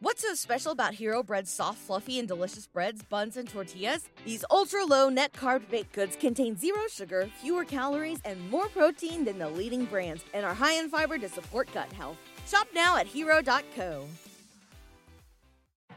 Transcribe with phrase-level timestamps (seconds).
[0.00, 4.08] What's so special about Hero Bread's soft, fluffy, and delicious breads, buns, and tortillas?
[4.24, 9.24] These ultra low net carb baked goods contain zero sugar, fewer calories, and more protein
[9.24, 12.16] than the leading brands, and are high in fiber to support gut health.
[12.46, 14.04] Shop now at hero.co.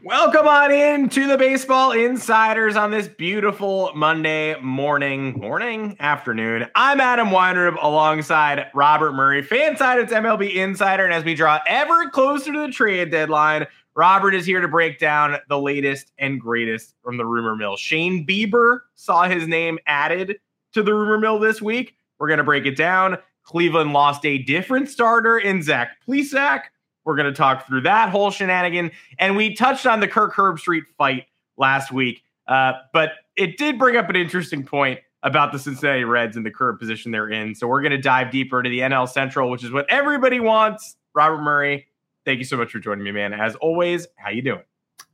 [0.04, 6.66] Welcome on in to the Baseball Insiders on this beautiful Monday morning, morning, afternoon.
[6.74, 11.04] I'm Adam Weinrib alongside Robert Murray, FanSided's MLB Insider.
[11.04, 14.98] And as we draw ever closer to the trade deadline, Robert is here to break
[14.98, 17.76] down the latest and greatest from the rumor mill.
[17.76, 20.36] Shane Bieber saw his name added
[20.72, 21.94] to the rumor mill this week.
[22.18, 23.18] We're going to break it down.
[23.44, 26.62] Cleveland lost a different starter in Zac Plesac.
[27.04, 28.92] We're going to talk through that whole shenanigan.
[29.18, 33.96] And we touched on the Kirk Herbstreit fight last week, uh, but it did bring
[33.96, 37.54] up an interesting point about the Cincinnati Reds and the current position they're in.
[37.54, 40.96] So we're going to dive deeper into the NL Central, which is what everybody wants.
[41.14, 41.86] Robert Murray,
[42.24, 43.32] thank you so much for joining me, man.
[43.32, 44.62] As always, how you doing?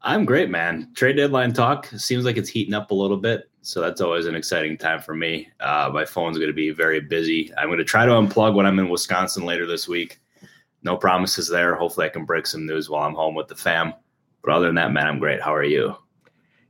[0.03, 0.93] I'm great, man.
[0.95, 4.35] Trade deadline talk seems like it's heating up a little bit, so that's always an
[4.35, 5.49] exciting time for me.
[5.61, 7.53] Uh, my phone's going to be very busy.
[7.57, 10.21] I'm going to try to unplug when I'm in Wisconsin later this week.
[10.85, 11.75] No promises there.
[11.75, 13.93] Hopefully, I can break some news while I'm home with the fam.
[14.43, 15.43] But other than that, man, I'm great.
[15.43, 15.97] How are you?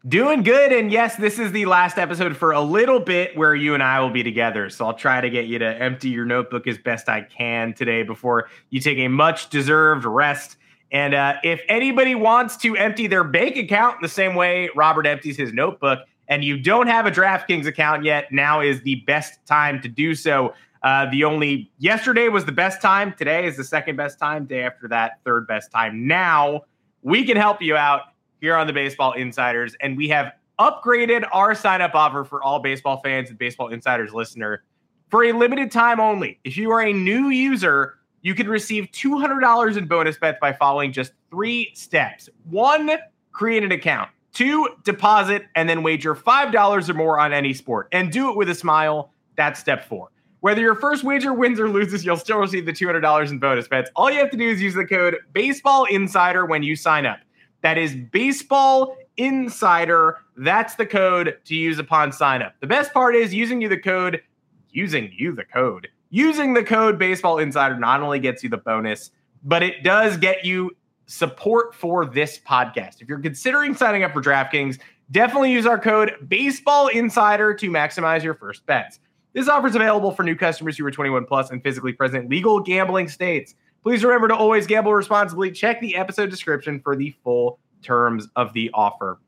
[0.06, 0.72] Doing good.
[0.72, 3.98] And yes, this is the last episode for a little bit where you and I
[3.98, 4.70] will be together.
[4.70, 8.04] So I'll try to get you to empty your notebook as best I can today
[8.04, 10.56] before you take a much deserved rest.
[10.92, 15.36] And uh, if anybody wants to empty their bank account the same way Robert empties
[15.36, 19.80] his notebook, and you don't have a DraftKings account yet, now is the best time
[19.82, 20.54] to do so.
[20.84, 23.12] Uh, the only yesterday was the best time.
[23.14, 24.44] Today is the second best time.
[24.44, 26.06] Day after that, third best time.
[26.06, 26.62] Now
[27.02, 28.02] we can help you out
[28.40, 32.58] here on the Baseball Insiders, and we have upgraded our sign up offer for all
[32.58, 34.64] baseball fans and Baseball Insiders listener
[35.08, 36.38] for a limited time only.
[36.44, 40.92] If you are a new user, you can receive $200 in bonus bets by following
[40.92, 42.28] just three steps.
[42.44, 42.90] One,
[43.32, 44.10] create an account.
[44.32, 48.48] Two, deposit and then wager $5 or more on any sport and do it with
[48.48, 49.12] a smile.
[49.36, 50.10] That's step four.
[50.40, 53.90] Whether your first wager wins or loses, you'll still receive the $200 in bonus bets.
[53.96, 57.18] All you have to do is use the code Baseball Insider when you sign up.
[57.62, 60.18] That is Baseball Insider.
[60.36, 62.54] That's the code to use upon sign up.
[62.60, 64.22] The best part is using you the code,
[64.70, 69.10] using you the code, using the code Baseball Insider not only gets you the bonus,
[69.42, 70.70] but it does get you
[71.06, 73.00] support for this podcast.
[73.00, 74.78] If you're considering signing up for DraftKings,
[75.10, 79.00] definitely use our code Baseball Insider to maximize your first bets.
[79.32, 82.60] This offer is available for new customers who are 21 plus and physically present legal
[82.60, 83.54] gambling states.
[83.88, 85.50] Please remember to always gamble responsibly.
[85.50, 89.18] Check the episode description for the full terms of the offer.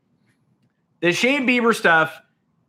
[1.00, 2.20] The Shane Bieber stuff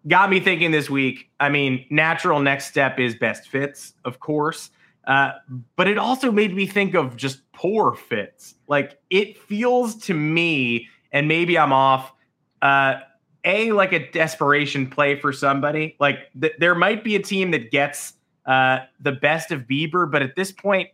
[0.08, 1.30] got me thinking this week.
[1.42, 4.70] I mean, natural next step is best fits, of course.
[5.06, 5.32] Uh,
[5.76, 8.56] but it also made me think of just poor fits.
[8.70, 12.14] Like it feels to me, and maybe I'm off.
[12.62, 13.02] Uh,
[13.44, 15.98] a like a desperation play for somebody.
[16.00, 18.14] Like th- there might be a team that gets
[18.46, 20.88] uh, the best of Bieber, but at this point,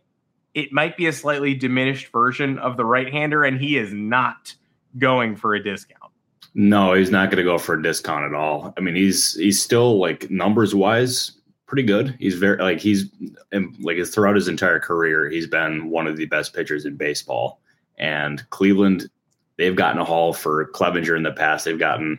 [0.58, 4.54] it might be a slightly diminished version of the right hander, and he is not
[4.98, 6.12] going for a discount.
[6.54, 8.74] No, he's not going to go for a discount at all.
[8.76, 12.16] I mean, he's he's still like numbers wise pretty good.
[12.18, 13.04] He's very like he's
[13.80, 17.60] like throughout his entire career, he's been one of the best pitchers in baseball.
[17.98, 19.08] And Cleveland,
[19.58, 21.64] they've gotten a haul for Clevinger in the past.
[21.64, 22.18] They've gotten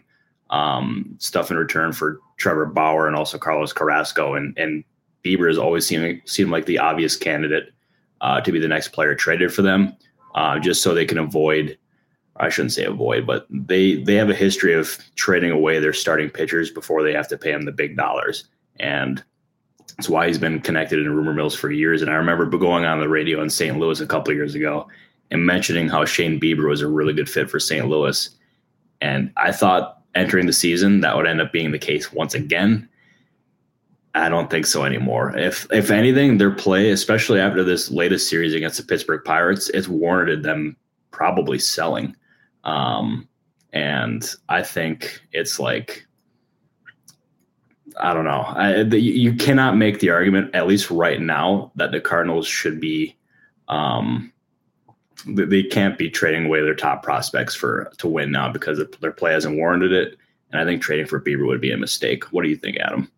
[0.51, 4.35] um, stuff in return for Trevor Bauer and also Carlos Carrasco.
[4.35, 4.83] And and
[5.25, 7.73] Bieber has always seemed seemed like the obvious candidate
[8.22, 9.96] uh, to be the next player traded for them,
[10.35, 11.78] uh, just so they can avoid.
[12.41, 16.29] I shouldn't say avoid, but they they have a history of trading away their starting
[16.29, 18.46] pitchers before they have to pay them the big dollars,
[18.79, 19.24] and
[19.97, 22.02] that's why he's been connected in rumor mills for years.
[22.02, 23.78] And I remember going on the radio in St.
[23.78, 24.88] Louis a couple years ago
[25.31, 27.88] and mentioning how Shane Bieber was a really good fit for St.
[27.88, 28.29] Louis,
[29.02, 32.88] and I thought entering the season that would end up being the case once again.
[34.16, 35.38] I don't think so anymore.
[35.38, 39.88] If if anything, their play, especially after this latest series against the Pittsburgh Pirates, it's
[39.88, 40.75] warranted them
[41.12, 42.16] probably selling.
[42.64, 43.28] Um,
[43.72, 46.08] and I think it's like
[48.00, 48.46] I don't know.
[48.47, 52.79] I, the, you cannot make the argument, at least right now, that the Cardinals should
[52.79, 53.16] be.
[53.67, 54.32] Um,
[55.26, 59.34] they can't be trading away their top prospects for to win now because their play
[59.34, 60.17] hasn't warranted it.
[60.52, 62.23] And I think trading for Bieber would be a mistake.
[62.32, 63.12] What do you think, Adam?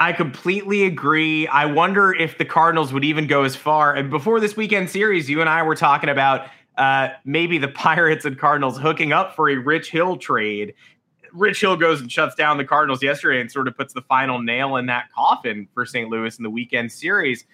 [0.00, 1.46] I completely agree.
[1.48, 3.94] I wonder if the Cardinals would even go as far.
[3.94, 6.48] And before this weekend series, you and I were talking about
[6.78, 10.72] uh, maybe the Pirates and Cardinals hooking up for a Rich Hill trade.
[11.34, 14.40] Rich Hill goes and shuts down the Cardinals yesterday and sort of puts the final
[14.40, 16.08] nail in that coffin for St.
[16.08, 17.44] Louis in the weekend series.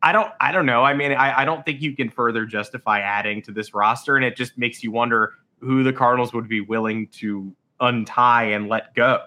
[0.00, 0.84] I don't I don't know.
[0.84, 4.24] I mean, I, I don't think you can further justify adding to this roster, and
[4.24, 8.94] it just makes you wonder who the Cardinals would be willing to untie and let
[8.94, 9.24] go.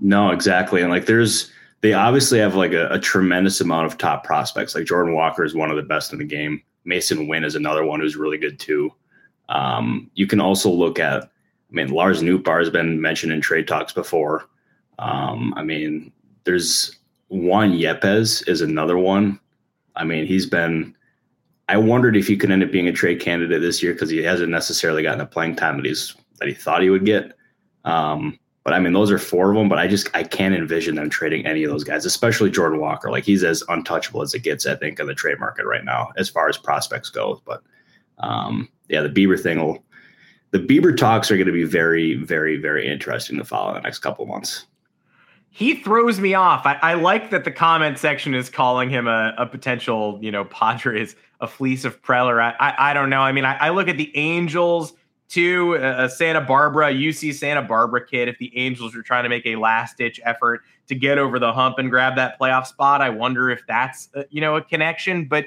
[0.00, 0.80] No, exactly.
[0.80, 1.50] And like there's
[1.84, 4.74] they obviously have like a, a, tremendous amount of top prospects.
[4.74, 6.62] Like Jordan Walker is one of the best in the game.
[6.86, 8.90] Masyn Winn is another one who's really good too.
[9.50, 11.28] Um, you can also look at, I
[11.68, 14.46] mean, Lars Nootbaar has been mentioned in trade talks before.
[14.98, 16.10] Um, I mean,
[16.44, 16.96] there's
[17.28, 19.38] Juan Yepez is another one.
[19.94, 20.96] I mean, he's been.
[21.68, 24.22] I wondered if he could end up being a trade candidate this year because he
[24.22, 27.36] hasn't necessarily gotten the playing time that he's that he thought he would get.
[27.84, 29.68] Um, but I mean, those are four of them.
[29.68, 33.10] But I just I can't envision them trading any of those guys, especially Jordan Walker.
[33.10, 36.10] Like he's as untouchable as it gets, I think, in the trade market right now,
[36.16, 37.40] as far as prospects go.
[37.44, 37.62] But
[38.18, 39.84] um, yeah, the Bieber thing will.
[40.50, 43.80] The Bieber talks are going to be very, very, very interesting to follow in the
[43.80, 44.66] next couple months.
[45.50, 46.64] He throws me off.
[46.64, 50.44] I, I, like that the comment section is calling him a, a potential, you know,
[50.44, 52.40] Padres, a fleece of Preller.
[52.40, 53.20] I, I, I don't know.
[53.20, 54.92] I mean, I, I look at the Angels
[55.34, 58.28] to a Santa Barbara, UC Santa Barbara kid.
[58.28, 61.52] If the Angels are trying to make a last ditch effort to get over the
[61.52, 65.26] hump and grab that playoff spot, I wonder if that's uh, you know a connection.
[65.26, 65.46] But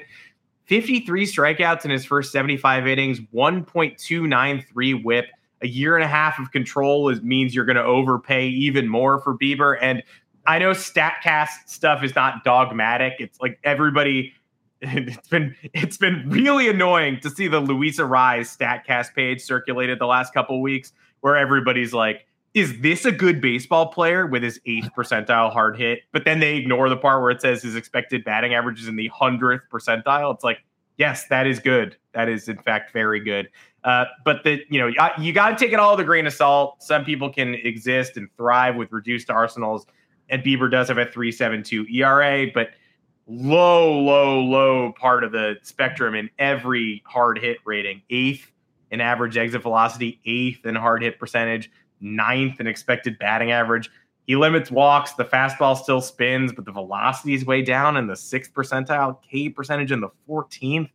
[0.66, 5.26] 53 strikeouts in his first 75 innings, 1.293 WHIP.
[5.60, 9.18] A year and a half of control is means you're going to overpay even more
[9.20, 9.76] for Bieber.
[9.80, 10.02] And
[10.46, 13.14] I know Statcast stuff is not dogmatic.
[13.18, 14.34] It's like everybody
[14.80, 20.06] it's been it's been really annoying to see the Luis Arraez Statcast page circulated the
[20.06, 24.90] last couple weeks, where everybody's like, "Is this a good baseball player with his eighth
[24.96, 28.54] percentile hard hit?" But then they ignore the part where it says his expected batting
[28.54, 30.32] average is in the hundredth percentile.
[30.34, 30.58] It's like,
[30.96, 31.96] yes, that is good.
[32.12, 33.48] That is in fact very good.
[33.82, 36.32] Uh, but the you know you got to take it all with a grain of
[36.32, 36.82] salt.
[36.82, 39.86] Some people can exist and thrive with reduced arsenals,
[40.28, 42.70] and Bieber does have a three seven two ERA, but
[43.28, 48.02] low, low, low part of the spectrum in every hard hit rating.
[48.10, 48.50] Eighth
[48.90, 51.70] in average exit velocity, eighth in hard hit percentage,
[52.00, 53.90] ninth in expected batting average.
[54.26, 55.12] He limits walks.
[55.12, 59.48] The fastball still spins, but the velocity is way down in the sixth percentile, K
[59.48, 60.90] percentage in the 14th.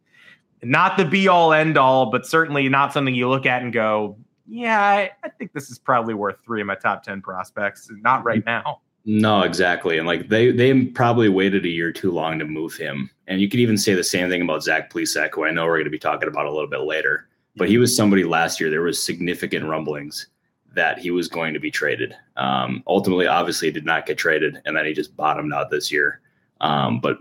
[0.62, 4.18] Not the be all end all, but certainly not something you look at and go,
[4.48, 7.90] yeah, I, I think this is probably worth three of my top 10 prospects.
[7.92, 8.64] Not right mm-hmm.
[8.68, 8.82] now.
[9.06, 9.98] No, exactly.
[9.98, 13.10] And like they they probably waited a year too long to move him.
[13.28, 15.78] And you could even say the same thing about Zac Plesac, who I know we're
[15.78, 17.28] going to be talking about a little bit later.
[17.56, 18.70] But he was somebody last year.
[18.70, 20.28] There was significant rumblings
[20.74, 22.16] that he was going to be traded.
[22.36, 26.22] Um, ultimately, obviously, did not get traded, and then he just bottomed out this year.
[26.62, 27.18] Um, but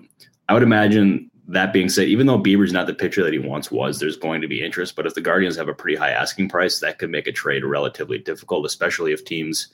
[0.48, 3.70] I would imagine that being said, even though Bieber's not the pitcher that he once
[3.70, 4.96] was, there's going to be interest.
[4.96, 7.64] But if the Guardians have a pretty high asking price, that could make a trade
[7.64, 9.68] relatively difficult, especially if teams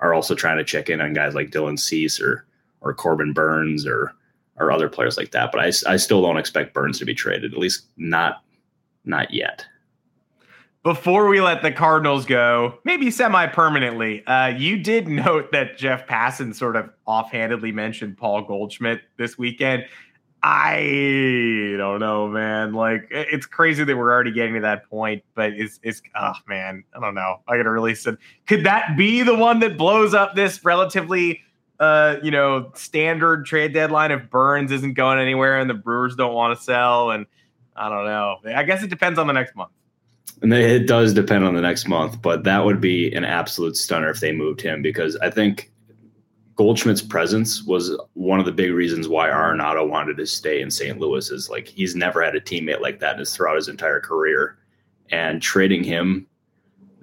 [0.00, 2.46] are also trying to check in on guys like Dylan Cease or
[2.80, 4.14] or Corbin Burnes or
[4.56, 5.50] or other players like that.
[5.50, 8.42] But I, I still don't expect Burnes to be traded, at least not
[9.04, 9.66] not yet.
[10.82, 16.06] Before we let the Cardinals go, maybe semi permanently, uh, you did note that Jeff
[16.06, 19.86] Passan sort of offhandedly mentioned Paul Goldschmidt this weekend.
[20.46, 22.74] I don't know, man.
[22.74, 26.84] Like it's crazy that we're already getting to that point, but it's it's oh man,
[26.94, 27.40] I don't know.
[27.48, 28.18] I gotta release it.
[28.46, 31.40] Could that be the one that blows up this relatively
[31.80, 36.34] uh, you know, standard trade deadline if Burnes isn't going anywhere and the Brewers don't
[36.34, 37.10] want to sell?
[37.10, 37.24] And
[37.74, 38.36] I don't know.
[38.54, 39.72] I guess it depends on the next month.
[40.42, 44.10] And it does depend on the next month, but that would be an absolute stunner
[44.10, 45.70] if they moved him because I think
[46.56, 50.98] Goldschmidt's presence was one of the big reasons why Arenado wanted to stay in St.
[50.98, 51.30] Louis.
[51.30, 54.56] Is like he's never had a teammate like that his, throughout his entire career,
[55.10, 56.26] and trading him,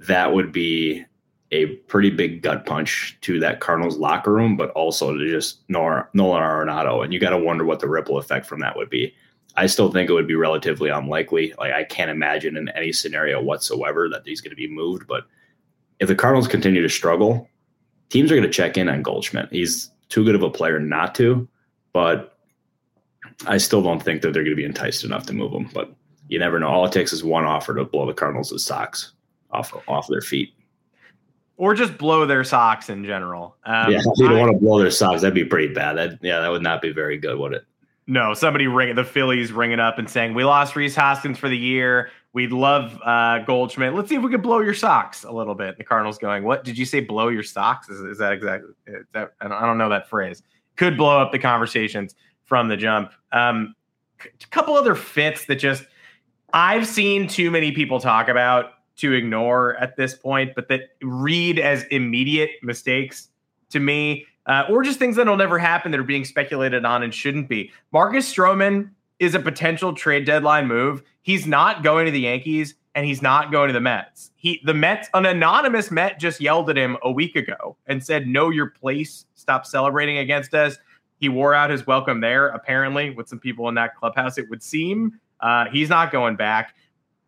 [0.08, 1.04] that would be
[1.52, 6.06] a pretty big gut punch to that Cardinals locker room, but also to just Nolan
[6.16, 7.04] Arenado.
[7.04, 9.14] And you got to wonder what the ripple effect from that would be.
[9.58, 11.54] I still think it would be relatively unlikely.
[11.60, 15.08] Like I can't imagine in any scenario whatsoever that he's going to be moved.
[15.08, 15.26] But
[16.00, 17.50] if the Cardinals continue to struggle,
[18.12, 19.50] teams are going to check in on Goldschmidt.
[19.52, 21.48] He's too good of a player not to,
[21.94, 22.38] but
[23.48, 25.70] I still don't think that they're going to be enticed enough to move him.
[25.74, 25.92] But
[26.28, 26.68] you never know.
[26.68, 29.14] All it takes is one offer to blow the Cardinals' socks
[29.52, 30.54] off off their feet,
[31.58, 33.56] or just blow their socks in general.
[33.66, 35.22] Um, yeah, you don't I, want to blow their socks.
[35.22, 35.94] That'd be pretty bad.
[35.94, 37.66] That yeah, that would not be very good, would it?
[38.08, 41.58] No, somebody ring the Phillies ringing up and saying we lost Rhys Hoskins for the
[41.58, 42.10] year.
[42.34, 43.94] We'd love uh, Goldschmidt.
[43.94, 45.78] Let's see if we could blow your socks a little bit.
[45.78, 47.02] The Cardinals going, what did you say?
[47.02, 47.90] Blow your socks?
[47.90, 48.70] Is, is that exactly?
[48.88, 50.42] Is that, I, don't, I don't know that phrase.
[50.78, 53.12] Could blow up the conversations from the jump.
[53.34, 53.76] Um,
[54.24, 55.84] a couple other fits that just
[56.54, 61.60] I've seen too many people talk about to ignore at this point, but that read
[61.60, 63.30] as immediate mistakes
[63.72, 67.14] to me, uh, or just things that'll never happen that are being speculated on and
[67.14, 67.72] shouldn't be.
[67.92, 71.04] Marcus Stroman is a potential trade deadline move.
[71.22, 74.32] He's not going to the Yankees and he's not going to the Mets.
[74.36, 78.28] He the Mets, an anonymous Met just yelled at him a week ago and said,
[78.28, 80.78] Know your place, stop celebrating against us.
[81.18, 84.64] He wore out his welcome there, apparently, with some people in that clubhouse, it would
[84.64, 85.20] seem.
[85.40, 86.74] Uh, he's not going back.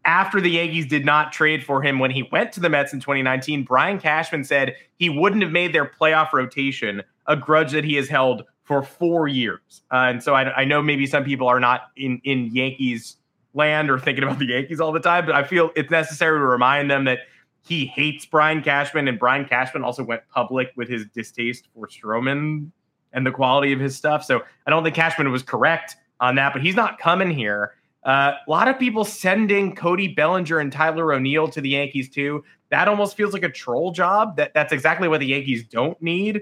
[0.04, 3.02] After the Yankees did not trade for him when he went to the Mets in
[3.02, 7.94] 2019, Brian Cashman said he wouldn't have made their playoff rotation, a grudge that he
[7.96, 9.84] has held for four years.
[9.92, 13.18] Uh, and so I, I know maybe some people are not in, in Yankees
[13.54, 16.46] land or thinking about the Yankees all the time, but I feel it's necessary to
[16.46, 17.20] remind them that
[17.66, 22.72] he hates Brian Cashman, and Brian Cashman also went public with his distaste for Stroman
[23.14, 24.26] and the quality of his stuff.
[24.26, 27.74] So I don't think Cashman was correct on that, but he's not coming here.
[28.04, 32.44] Uh, a lot of people sending Cody Bellinger and Tyler O'Neill to the Yankees too.
[32.70, 34.36] That almost feels like a troll job.
[34.36, 36.42] That that's exactly what the Yankees don't need.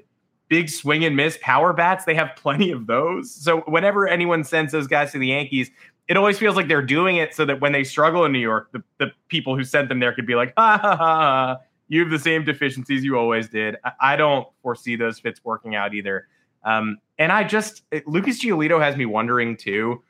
[0.51, 2.03] Big swing and miss power bats.
[2.03, 3.33] They have plenty of those.
[3.33, 5.71] So whenever anyone sends those guys to the Yankees,
[6.09, 8.69] it always feels like they're doing it so that when they struggle in New York,
[8.73, 12.01] the, the people who sent them there could be like, ha ha ha, ha you
[12.01, 13.77] have the same deficiencies you always did.
[13.85, 16.27] I, I don't foresee those fits working out either.
[16.63, 20.03] Um, and I just Lucas Giolito has me wondering too.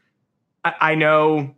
[0.64, 1.56] I, I, know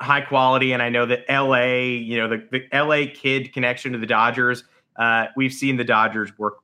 [0.00, 3.98] high quality, and I know that LA, you know, the, the LA kid connection to
[3.98, 4.64] the Dodgers.
[4.96, 6.63] Uh, we've seen the Dodgers work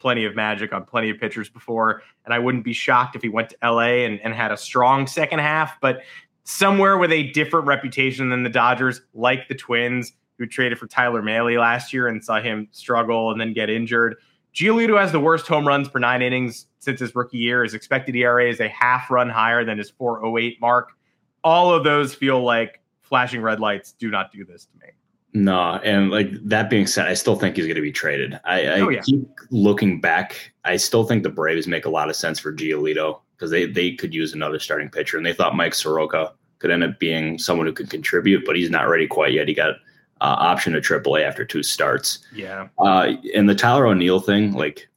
[0.00, 3.28] plenty of magic on plenty of pitchers before, and I wouldn't be shocked if he
[3.28, 5.80] went to LA and, and had a strong second half.
[5.80, 6.00] But
[6.44, 11.22] somewhere with a different reputation than the Dodgers, like the Twins, who traded for Tyler
[11.22, 14.16] Mahle last year and saw him struggle and then get injured.
[14.54, 17.62] Giolito has the worst home runs per nine innings since his rookie year.
[17.62, 20.92] His expected ERA is a half run higher than his 408 mark.
[21.44, 23.92] All of those feel like flashing red lights.
[23.92, 24.92] Do not do this to me.
[25.32, 28.40] No, and like that being said, I still think he's going to be traded.
[28.44, 29.00] I, I oh, yeah.
[29.00, 30.52] keep looking back.
[30.64, 33.92] I still think the Braves make a lot of sense for Giolito because they they
[33.92, 37.66] could use another starting pitcher, and they thought Mike Soroka could end up being someone
[37.66, 39.48] who could contribute, but he's not ready quite yet.
[39.48, 39.76] He got
[40.20, 42.18] uh, option to AAA after two starts.
[42.34, 42.68] Yeah.
[42.78, 44.88] Uh, and the Tyler O'Neill thing, like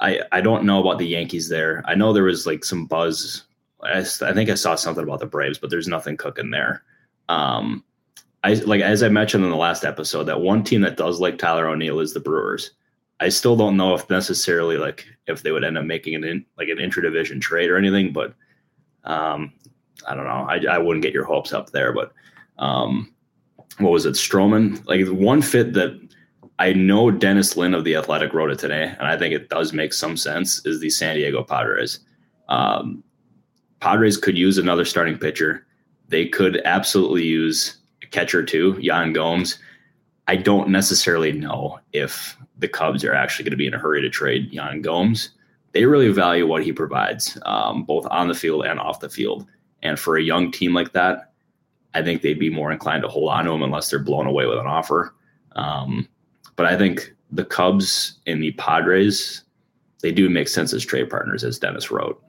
[0.00, 1.82] I I don't know about the Yankees there.
[1.86, 3.44] I know there was like some buzz.
[3.82, 6.82] I, I think I saw something about the Braves, but there's nothing cooking there.
[7.28, 7.84] Um,
[8.44, 11.38] I like as I mentioned in the last episode, that one team that does like
[11.38, 12.72] Tyler O'Neill is the Brewers.
[13.18, 16.44] I still don't know if necessarily like if they would end up making an in,
[16.58, 18.34] like an interdivision trade or anything, but
[19.04, 19.52] um,
[20.06, 20.46] I don't know.
[20.48, 22.12] I, I wouldn't get your hopes up there, but
[22.58, 23.12] um,
[23.78, 24.84] what was it, Stroman?
[24.86, 25.98] Like one fit that
[26.58, 29.72] I know Dennis Lin of the Athletic wrote it today, and I think it does
[29.72, 30.64] make some sense.
[30.64, 32.00] Is the San Diego Padres?
[32.48, 33.02] Um,
[33.80, 35.66] Padres could use another starting pitcher.
[36.08, 37.76] They could absolutely use
[38.10, 39.58] catcher too, Yan Gomes.
[40.28, 44.02] I don't necessarily know if the Cubs are actually going to be in a hurry
[44.02, 45.30] to trade Yan Gomes.
[45.72, 49.46] They really value what he provides, um, both on the field and off the field.
[49.82, 51.32] And for a young team like that,
[51.94, 54.46] I think they'd be more inclined to hold on to him unless they're blown away
[54.46, 55.14] with an offer.
[55.54, 56.08] Um,
[56.56, 59.42] but I think the Cubs and the Padres,
[60.02, 62.22] they do make sense as trade partners, as Dennis wrote.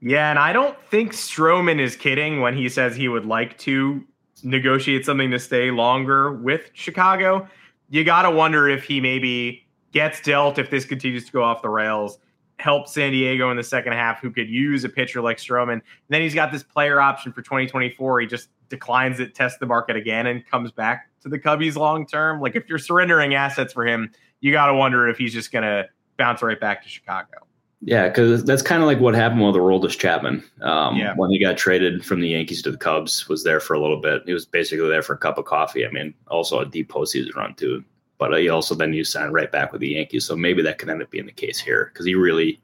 [0.00, 4.04] Yeah, and I don't think Stroman is kidding when he says he would like to
[4.44, 7.48] negotiate something to stay longer with Chicago.
[7.88, 11.62] You got to wonder if he maybe gets dealt if this continues to go off
[11.62, 12.18] the rails,
[12.58, 15.72] help San Diego in the second half, who could use a pitcher like Stroman.
[15.72, 18.20] And then he's got this player option for 2024.
[18.20, 22.06] He just declines it, tests the market again, and comes back to the Cubbies long
[22.06, 22.40] term.
[22.40, 25.64] Like if you're surrendering assets for him, you got to wonder if he's just going
[25.64, 27.45] to bounce right back to Chicago.
[27.82, 30.42] Yeah, because that's kind of like what happened with Aroldis Chapman.
[30.62, 31.14] Um, yeah.
[31.14, 34.00] When he got traded from the Yankees to the Cubs, was there for a little
[34.00, 34.22] bit.
[34.24, 35.86] He was basically there for a cup of coffee.
[35.86, 37.84] I mean, also a deep postseason run too.
[38.18, 40.88] But he also then you signed right back with the Yankees, so maybe that could
[40.88, 42.58] end up being the case here because he really,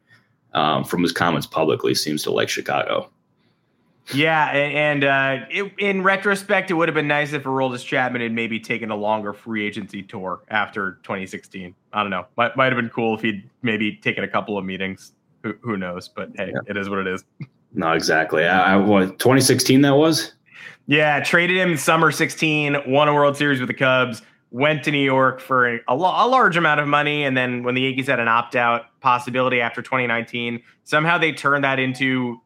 [0.55, 3.11] um, from his comments publicly, seems to like Chicago.
[4.13, 8.33] Yeah, and uh, it, in retrospect, it would have been nice if Aroldis Chapman had
[8.33, 11.75] maybe taken a longer free agency tour after 2016.
[11.93, 12.27] I don't know.
[12.37, 15.13] Might, might have been cool if he'd maybe taken a couple of meetings.
[15.45, 16.09] Who, who knows?
[16.09, 16.61] But hey, yeah.
[16.67, 17.25] it is what it is.
[17.75, 18.45] No, exactly.
[18.45, 20.35] I, I, what 2016 that was?
[20.87, 24.91] Yeah, traded him in summer 16, won a World Series with the Cubs, went to
[24.91, 28.09] New York for a, a, a large amount of money, and then when the Yankees
[28.09, 32.41] had an opt out possibility after 2019, somehow they turned that into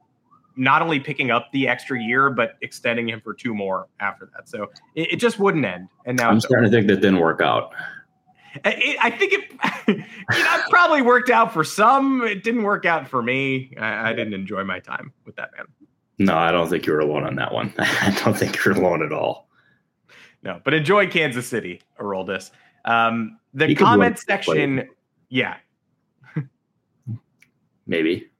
[0.56, 4.48] not only picking up the extra year, but extending him for two more after that.
[4.48, 5.88] So it, it just wouldn't end.
[6.06, 7.72] And now I'm starting to think that didn't work out.
[8.64, 9.50] It, I think it,
[9.88, 12.22] you know, it probably worked out for some.
[12.22, 13.75] It didn't work out for me.
[13.78, 15.66] I, I, didn't enjoy my time with that man.
[16.18, 17.72] No, I don't think you're alone on that one.
[17.78, 19.48] I don't think you're alone at all.
[20.42, 22.50] No, but enjoy Kansas City, Aroldis.
[22.86, 24.88] Um, the comment section,
[25.28, 25.56] yeah.
[27.86, 28.30] Maybe.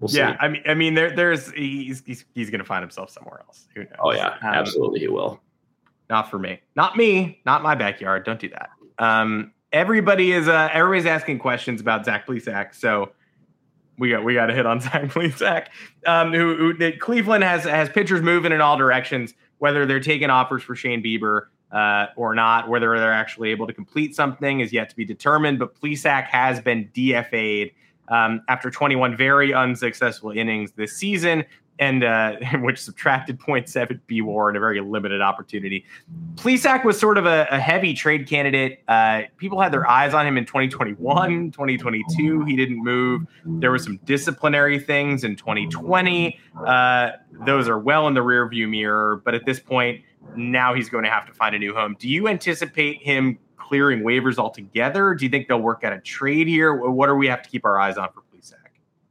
[0.00, 0.38] We'll yeah, see.
[0.40, 3.68] I mean, I mean, there, there's he's he's, he's going to find himself somewhere else.
[3.74, 3.92] Who knows?
[4.00, 5.40] Oh yeah, Um, absolutely he will.
[6.08, 6.60] Not for me.
[6.74, 7.40] Not me.
[7.46, 8.24] Not my backyard.
[8.24, 8.70] Don't do that.
[8.98, 13.12] Um, everybody is uh, everybody's asking questions about Zac Plesac, so
[13.98, 15.66] we got we got to hit on Zac Plesac.
[16.06, 20.62] Um, who, who Cleveland has has pitchers moving in all directions, whether they're taking offers
[20.62, 24.90] for Shane Bieber uh, or not, whether they're actually able to complete something is yet
[24.90, 25.58] to be determined.
[25.58, 27.72] But Plesac has been DFA'd
[28.10, 31.44] um, after 21 very unsuccessful innings this season,
[31.80, 35.84] and uh, which subtracted 0.7 B WAR in a very limited opportunity.
[36.34, 38.82] Plesac was sort of a, a heavy trade candidate.
[38.86, 42.44] Uh, people had their eyes on him in 2021, 2022.
[42.44, 43.22] He didn't move.
[43.44, 46.38] There were some disciplinary things in 2020.
[46.66, 47.10] Uh,
[47.46, 49.22] those are well in the rearview mirror.
[49.24, 50.02] But at this point,
[50.36, 51.96] now he's going to have to find a new home.
[51.98, 53.38] Do you anticipate him
[53.70, 55.14] clearing waivers altogether?
[55.14, 56.74] Do you think they'll work out a trade here?
[56.74, 58.56] What do we have to keep our eyes on for Plesac?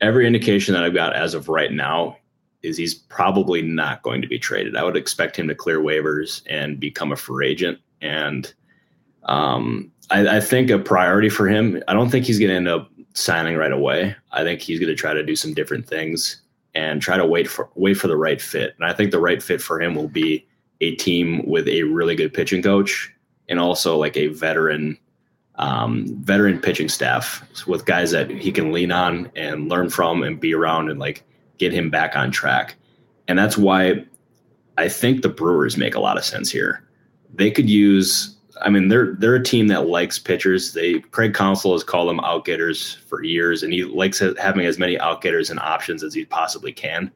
[0.01, 2.17] Every indication that I've got as of right now
[2.61, 4.75] is he's probably not going to be traded.
[4.75, 7.79] I would expect him to clear waivers and become a free agent.
[8.01, 8.53] And
[9.23, 12.67] um, I, I think a priority for him, I don't think he's going to end
[12.67, 14.13] up signing right away.
[14.33, 16.41] I think he's going to try to do some different things
[16.75, 18.75] and try to wait for wait for the right fit.
[18.77, 20.45] And I think the right fit for him will be
[20.81, 23.13] a team with a really good pitching coach
[23.49, 24.97] and also like a veteran
[25.55, 30.39] um, veteran pitching staff with guys that he can lean on and learn from and
[30.39, 31.23] be around and like
[31.57, 32.77] get him back on track.
[33.27, 34.05] And that's why
[34.77, 36.87] I think the Brewers make a lot of sense here.
[37.33, 40.73] They could use I mean they're they're a team that likes pitchers.
[40.73, 44.97] They Craig Counsell has called them outgetters for years and he likes having as many
[44.97, 47.11] outgetters and options as he possibly can.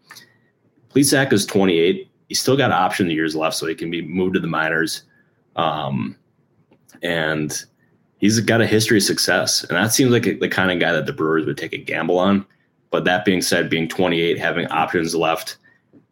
[0.93, 2.09] Plesac is 28.
[2.27, 5.03] He's still got option years left so he can be moved to the minors.
[5.55, 6.17] Um,
[7.03, 7.63] and
[8.17, 9.63] he's got a history of success.
[9.63, 12.17] And that seems like the kind of guy that the Brewers would take a gamble
[12.17, 12.45] on.
[12.89, 15.57] But that being said, being 28, having options left,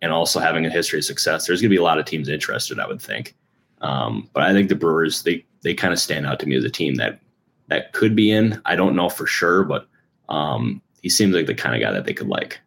[0.01, 2.27] and also having a history of success, there's going to be a lot of teams
[2.27, 3.35] interested, I would think.
[3.81, 6.63] Um, but I think the Brewers they they kind of stand out to me as
[6.63, 7.19] a team that
[7.67, 8.61] that could be in.
[8.65, 9.87] I don't know for sure, but
[10.29, 12.59] um, he seems like the kind of guy that they could like.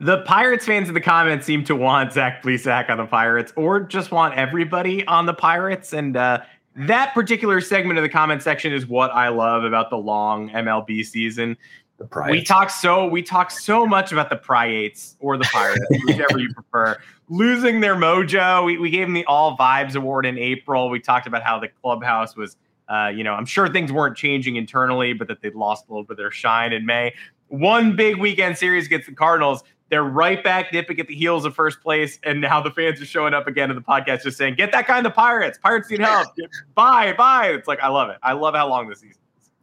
[0.00, 3.80] The Pirates fans in the comments seem to want Zac Plesac on the Pirates, or
[3.80, 5.92] just want everybody on the Pirates.
[5.92, 6.40] And uh,
[6.76, 11.04] that particular segment of the comment section is what I love about the long MLB
[11.04, 11.56] season.
[11.98, 12.32] The Pirates.
[12.32, 16.52] We talk so we talk so much about the Priates or the Pirates, whichever you
[16.52, 18.64] prefer, losing their mojo.
[18.64, 20.90] We, we gave them the All Vibes Award in April.
[20.90, 22.56] We talked about how the clubhouse was,
[22.88, 26.02] uh, you know, I'm sure things weren't changing internally, but that they'd lost a little
[26.02, 27.14] bit of their shine in May.
[27.46, 29.62] One big weekend series against the Cardinals.
[29.90, 33.06] They're right back nipping at the heels of first place, and now the fans are
[33.06, 35.58] showing up again in the podcast, just saying, "Get that guy in the Pirates.
[35.58, 36.28] Pirates need help.
[36.74, 38.16] bye, bye." It's like I love it.
[38.22, 39.18] I love how long this season.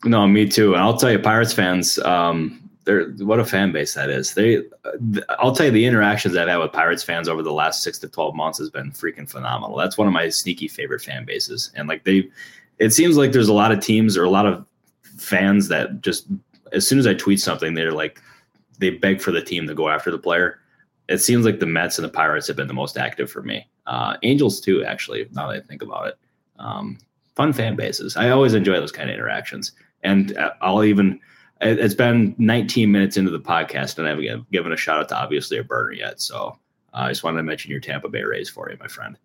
[0.05, 0.73] No, me too.
[0.73, 4.33] And I'll tell you, Pirates fans, um, they're what a fan base that is.
[4.33, 4.63] They,
[5.39, 8.07] I'll tell you, the interactions I've had with Pirates fans over the last six to
[8.07, 9.75] twelve months has been freaking phenomenal.
[9.75, 12.29] That's one of my sneaky favorite fan bases, and like they,
[12.79, 14.65] it seems like there's a lot of teams or a lot of
[15.17, 16.27] fans that just
[16.71, 18.21] as soon as I tweet something, they're like,
[18.81, 20.59] they beg for the team to go after the player.
[21.07, 23.67] It seems like the Mets and the Pirates have been the most active for me.
[23.87, 25.27] Uh, Angels too, actually.
[25.31, 26.17] Now that I think about it,
[26.59, 26.97] um,
[27.35, 28.17] fun fan bases.
[28.17, 29.71] I always enjoy those kind of interactions.
[30.03, 31.19] And I'll even,
[31.61, 35.17] it's been 19 minutes into the podcast and I haven't given a shout out to
[35.17, 36.19] obviously a burner yet.
[36.19, 36.57] So
[36.93, 39.17] uh, I just wanted to mention your Tampa Bay Rays for you, my friend.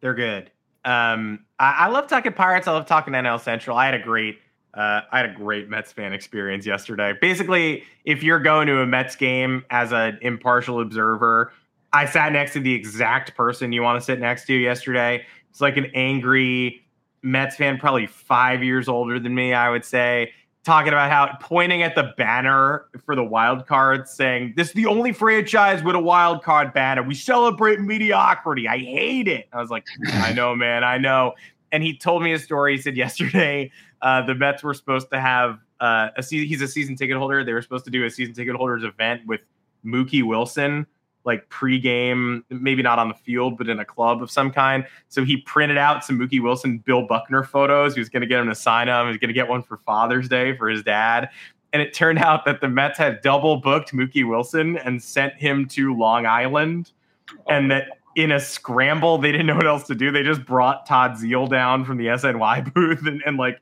[0.00, 0.50] They're good.
[0.84, 2.66] Um, I, I love talking Pirates.
[2.66, 3.76] I love talking NL Central.
[3.76, 4.38] I had a great,
[4.74, 7.12] uh, I had a great Mets fan experience yesterday.
[7.20, 11.52] Basically, if you're going to a Mets game as an impartial observer,
[11.92, 15.26] I sat next to the exact person you want to sit next to yesterday.
[15.50, 16.82] It's like an angry
[17.22, 20.32] Mets fan, probably five years older than me, I would say,
[20.64, 24.86] talking about how pointing at the banner for the wild card, saying, This is the
[24.86, 27.02] only franchise with a wild card banner.
[27.02, 28.66] We celebrate mediocrity.
[28.68, 29.48] I hate it.
[29.52, 31.34] I was like, I know, man, I know.
[31.72, 32.76] And he told me a story.
[32.76, 33.70] He said yesterday
[34.02, 37.42] uh, the Mets were supposed to have uh, a season, he's a season ticket holder.
[37.42, 39.40] They were supposed to do a season ticket holders event with
[39.84, 40.86] Mookie Wilson
[41.24, 44.84] like pregame, maybe not on the field, but in a club of some kind.
[45.08, 47.94] So he printed out some Mookie Wilson, Bill Buckner photos.
[47.94, 49.06] He was going to get him to sign them.
[49.06, 51.30] He was going to get one for Father's Day for his dad.
[51.72, 55.66] And it turned out that the Mets had double booked Mookie Wilson and sent him
[55.68, 56.92] to Long Island.
[57.48, 60.10] And that in a scramble, they didn't know what else to do.
[60.10, 63.60] They just brought Todd Zeile down from the SNY booth and, and like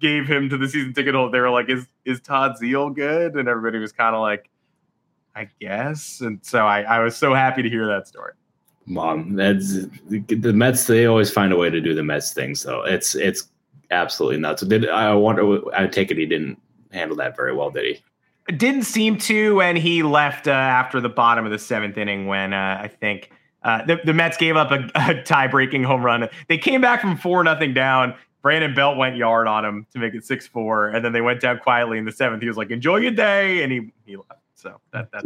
[0.00, 1.32] gave him to the season ticket holder.
[1.32, 3.34] They were like, is, is Todd Zeile good?
[3.34, 4.48] And everybody was kind of like,
[5.34, 6.20] I guess.
[6.20, 8.32] And so I, I was so happy to hear that story.
[8.86, 10.86] Mom, that's the, Mets.
[10.86, 12.82] They always find a way to do the Mets things, though.
[12.82, 13.48] It's it's
[13.90, 14.62] absolutely nuts.
[14.62, 15.74] Did I wonder?
[15.74, 16.60] I take it he didn't
[16.92, 18.54] handle that very well, did he?
[18.54, 22.52] Didn't seem to, and he left uh, after the bottom of the seventh inning when
[22.52, 23.30] uh, I think
[23.64, 26.28] uh, the, the Mets gave up a, a tie-breaking home run.
[26.48, 28.14] They came back from four nothing down.
[28.42, 31.40] Brandon Belt went yard on him to make it six four, and then they went
[31.40, 32.42] down quietly in the seventh.
[32.42, 34.42] He was like, "Enjoy your day," and he he left.
[34.54, 35.24] So that that's.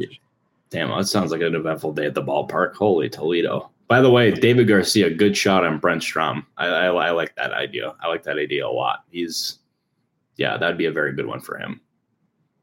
[0.71, 2.75] Damn, that sounds like an eventful day at the ballpark.
[2.75, 3.71] Holy Toledo!
[3.89, 6.47] By the way, David Garcia, good shot on Brent Strom.
[6.59, 7.95] I, I, I like that idea.
[8.01, 9.05] I like that idea a lot.
[9.11, 9.61] He's,
[10.37, 11.81] yeah, that'd be a very good one for him.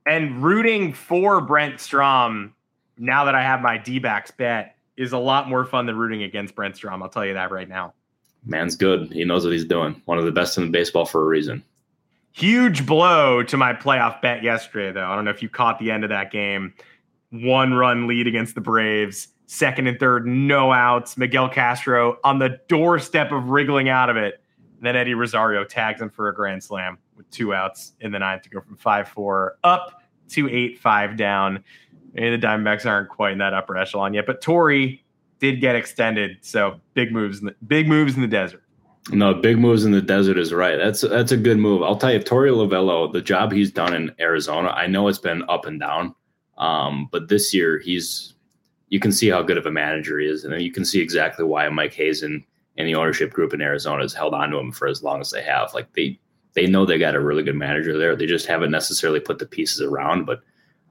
[0.05, 2.53] And rooting for Brent Strom
[2.99, 6.23] now that I have my D backs bet is a lot more fun than rooting
[6.23, 7.03] against Brent Strom.
[7.03, 7.93] I'll tell you that right now.
[8.45, 9.11] Man's good.
[9.11, 10.01] He knows what he's doing.
[10.05, 11.63] One of the best in the baseball for a reason.
[12.31, 15.07] Huge blow to my playoff bet yesterday, though.
[15.07, 16.73] I don't know if you caught the end of that game.
[17.31, 21.17] One run lead against the Braves second and third, no outs.
[21.17, 24.41] Miguel Castro on the doorstep of wriggling out of it.
[24.77, 28.19] And then Eddie Rosario tags him for a grand slam with two outs in the
[28.19, 31.63] ninth to go from 5 4 up to 8 5 down.
[32.15, 35.01] Maybe the Diamondbacks aren't quite in that upper echelon yet, but Torey
[35.39, 36.37] did get extended.
[36.41, 38.63] So big moves, in the, big moves in the desert.
[39.11, 40.77] No, big moves in the desert is right.
[40.77, 41.83] That's that's a good move.
[41.83, 45.43] I'll tell you, Torey Lovullo, the job he's done in Arizona, I know it's been
[45.47, 46.15] up and down,
[46.57, 48.33] um, but this year he's
[48.89, 51.45] you can see how good of a manager he is, and you can see exactly
[51.45, 52.43] why Mike Hazen
[52.77, 55.29] and the ownership group in Arizona has held on to him for as long as
[55.29, 55.73] they have.
[55.73, 56.19] Like they
[56.53, 58.15] they know they got a really good manager there.
[58.15, 60.25] They just haven't necessarily put the pieces around.
[60.25, 60.39] But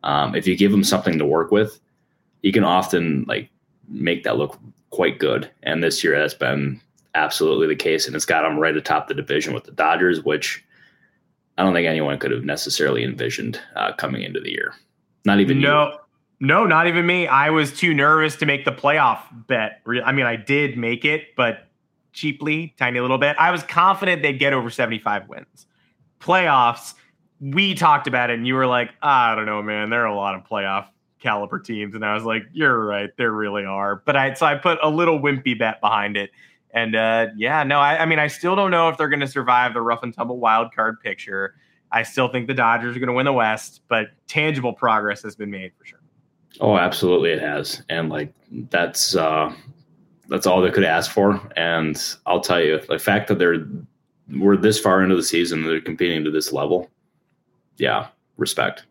[0.04, 1.80] um, if you give them something to work with,
[2.42, 3.50] you can often like
[3.88, 4.58] make that look
[4.90, 5.50] quite good.
[5.62, 6.80] And this year that's been
[7.14, 10.64] absolutely the case, and it's got them right atop the division with the Dodgers, which
[11.58, 14.74] I don't think anyone could have necessarily envisioned uh, coming into the year.
[15.24, 15.86] Not even no.
[15.92, 15.98] You.
[16.40, 17.26] No, not even me.
[17.26, 19.80] I was too nervous to make the playoff bet.
[20.04, 21.68] I mean, I did make it, but
[22.12, 23.36] cheaply, tiny little bit.
[23.38, 25.66] I was confident they'd get over 75 wins.
[26.20, 26.94] Playoffs,
[27.52, 29.90] we talked about it, and you were like, I don't know, man.
[29.90, 30.86] There are a lot of playoff
[31.20, 31.94] caliber teams.
[31.94, 33.10] And I was like, you're right.
[33.16, 33.96] There really are.
[34.04, 36.30] But I, so I put a little wimpy bet behind it.
[36.70, 39.28] And uh, yeah, no, I, I mean, I still don't know if they're going to
[39.28, 41.54] survive the rough and tumble wild card picture.
[41.92, 45.36] I still think the Dodgers are going to win the West, but tangible progress has
[45.36, 46.00] been made for sure.
[46.60, 48.32] Oh, absolutely, it has, and like
[48.70, 49.52] that's uh,
[50.28, 51.40] that's all they could ask for.
[51.56, 53.66] And I'll tell you, the fact that they're
[54.36, 56.90] we're this far into the season, they're competing to this level.
[57.76, 58.84] Yeah, respect.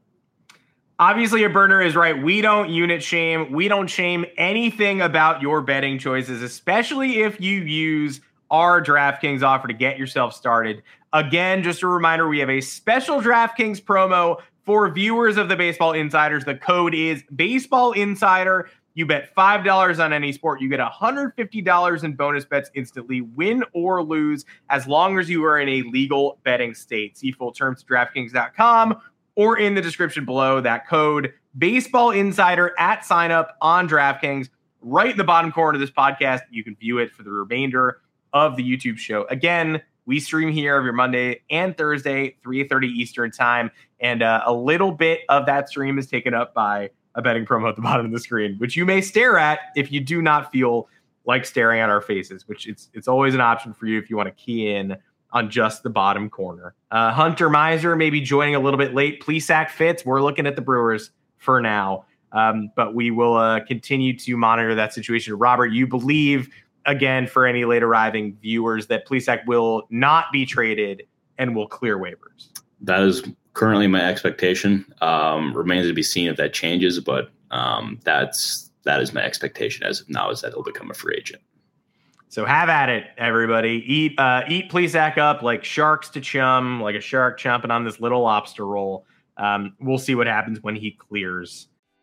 [1.00, 2.22] Obviously, a burner is right.
[2.22, 3.52] We don't unit shame.
[3.52, 9.67] We don't shame anything about your betting choices, especially if you use our DraftKings offer
[9.67, 10.84] to get yourself started.
[11.12, 15.91] Again, just a reminder we have a special DraftKings promo for viewers of the Baseball
[15.91, 18.69] Insiders, the code is Baseball Insider.
[18.95, 24.03] You bet $5 on any sport, you get $150 in bonus bets instantly, win or
[24.03, 27.17] lose, as long as you are in a legal betting state.
[27.17, 29.01] See full terms at DraftKings.com
[29.36, 30.62] or in the description below.
[30.62, 34.49] That code Baseball Insider at sign up on DraftKings.
[34.82, 38.01] Right in the bottom corner of this podcast, you can view it for the remainder
[38.34, 39.25] of the YouTube show.
[39.29, 44.91] Again, we stream here every Monday and Thursday, 3:30 Eastern time, and uh, a little
[44.91, 48.12] bit of that stream is taken up by a betting promo at the bottom of
[48.12, 50.88] the screen, which you may stare at if you do not feel
[51.26, 52.47] like staring at our faces.
[52.47, 54.95] Which it's it's always an option for you if you want to key in
[55.32, 56.76] on just the bottom corner.
[56.91, 59.23] Uh, Hunter Miser maybe joining a little bit late.
[59.23, 60.06] Plesac fits.
[60.06, 62.06] We're looking at the Brewers for now.
[62.32, 65.36] Um, but we will uh, continue to monitor that situation.
[65.36, 66.49] Robert, you believe
[66.86, 71.04] again for any late arriving viewers that Plesac will not be traded
[71.38, 72.49] and will clear waivers.
[72.82, 73.23] That is
[73.54, 74.86] currently my expectation.
[75.02, 79.86] Um, remains to be seen if that changes, but um, that's that is my expectation
[79.86, 81.42] as of now is that he'll become a free agent.
[82.30, 83.84] So have at it, everybody.
[83.86, 88.00] Eat uh, eat Plesac up like sharks to chum, like a shark chomping on this
[88.00, 89.06] little lobster roll.
[89.38, 91.68] Um, we'll see what happens when he clears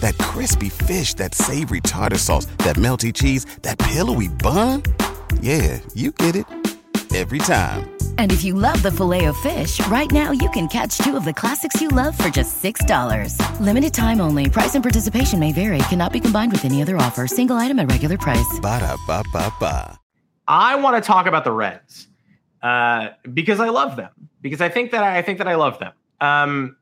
[0.00, 4.82] that crispy fish, that savory tartar sauce, that melty cheese, that pillowy bun.
[5.40, 6.44] Yeah, you get it
[7.14, 7.88] every time.
[8.18, 11.24] And if you love the filet of fish, right now you can catch two of
[11.24, 13.60] the classics you love for just $6.
[13.60, 14.50] Limited time only.
[14.50, 15.78] Price and participation may vary.
[15.90, 17.26] Cannot be combined with any other offer.
[17.26, 18.58] Single item at regular price.
[18.60, 19.98] Ba da ba ba ba.
[20.46, 22.08] I want to talk about the Reds
[22.62, 24.10] uh, because I love them.
[24.40, 25.92] Because I think that I, I think that I love them.
[26.20, 26.76] Um,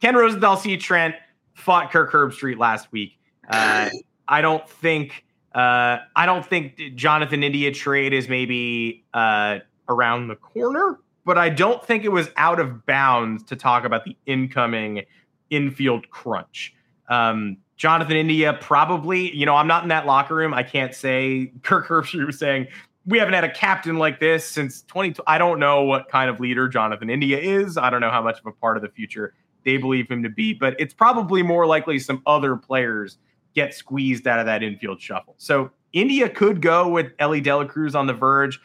[0.00, 0.76] Ken Rosenthal, C.
[0.76, 1.14] Trent
[1.54, 3.18] fought Kirk Herbstreit last week.
[3.48, 3.88] Uh,
[4.28, 10.36] I don't think Uh, I don't think Jonathan India trade is maybe uh, around the
[10.36, 15.02] corner, but I don't think it was out of bounds to talk about the incoming
[15.50, 16.74] infield crunch.
[17.10, 20.54] Um, Jonathan India probably, you know, I'm not in that locker room.
[20.54, 22.68] I can't say Kirk Herbstreit was saying
[23.04, 25.16] we haven't had a captain like this since 20.
[25.26, 27.76] I don't know what kind of leader Jonathan India is.
[27.76, 30.28] I don't know how much of a part of the future they believe him to
[30.28, 33.18] be, but it's probably more likely some other players
[33.54, 35.34] get squeezed out of that infield shuffle.
[35.38, 38.60] So India could go with Elly De La Cruz on the verge.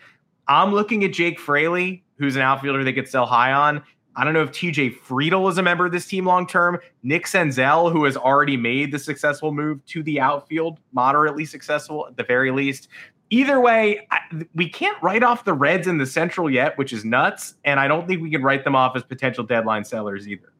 [0.47, 3.83] I'm looking at Jake Fraley, who's an outfielder they could sell high on.
[4.15, 6.79] I don't know if TJ Friedl is a member of this team long term.
[7.03, 12.17] Nick Senzel, who has already made the successful move to the outfield, moderately successful at
[12.17, 12.87] the very least.
[13.29, 14.19] Either way, I,
[14.55, 17.55] we can't write off the Reds in the Central yet, which is nuts.
[17.63, 20.51] And I don't think we can write them off as potential deadline sellers either.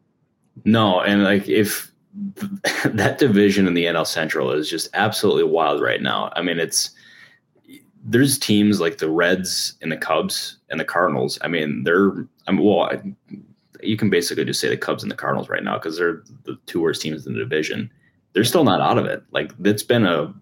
[0.66, 1.92] No, and like if
[2.86, 6.32] that division in the NL Central is just absolutely wild right now.
[6.36, 6.92] I mean, it's
[8.04, 11.38] there's teams like the Reds and the Cubs and the Cardinals.
[11.42, 12.12] I mean, they're
[12.48, 12.90] I mean, well,
[13.84, 16.58] you can basically just say the Cubs and the Cardinals right now because they're the
[16.66, 17.92] two worst teams in the division.
[18.34, 19.24] They're still not out of it.
[19.32, 20.34] Like it's been a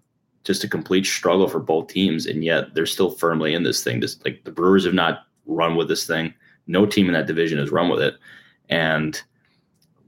[0.44, 4.00] just a complete struggle for both teams, and yet they're still firmly in this thing.
[4.00, 6.32] Just like the Brewers have not run with this thing.
[6.68, 8.14] No team in that division has run with it,
[8.68, 9.20] and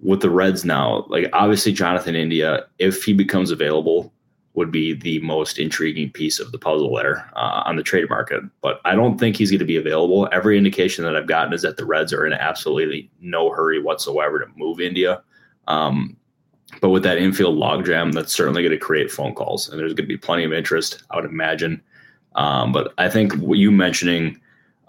[0.03, 4.13] with the Reds now, like obviously Jonathan India, if he becomes available,
[4.55, 8.43] would be the most intriguing piece of the puzzle there uh, on the trade market.
[8.61, 10.29] But I don't think he's going to be available.
[10.33, 14.41] Every indication that I've gotten is that the Reds are in absolutely no hurry whatsoever
[14.41, 15.23] to move India.
[15.69, 16.17] Um,
[16.81, 20.05] but with that infield logjam, that's certainly going to create phone calls, and there's going
[20.05, 21.81] to be plenty of interest, I would imagine.
[22.35, 24.41] Um, but I think what you mentioning,